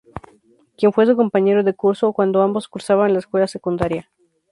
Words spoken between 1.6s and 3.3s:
de curso, cuando ambos cursaban la